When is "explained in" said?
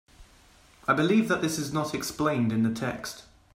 1.93-2.63